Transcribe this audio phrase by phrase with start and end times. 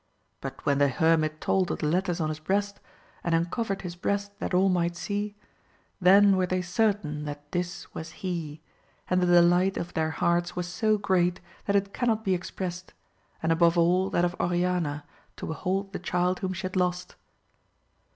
[0.41, 2.79] But when the hermit told of the letters on his breast,
[3.23, 5.35] and uncovered his breast that all might see,
[6.01, 8.61] then were they certain that this was he,
[9.11, 12.95] and the delight of their hearts was so great that it cannot be expressed,
[13.43, 15.03] and above all that of Oriana
[15.35, 17.13] to behold the child whom she had lost.